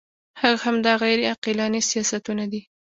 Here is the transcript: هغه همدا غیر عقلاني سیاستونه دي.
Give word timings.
هغه 0.41 0.57
همدا 0.65 0.93
غیر 1.03 1.19
عقلاني 1.31 1.81
سیاستونه 1.89 2.45
دي. 2.51 2.61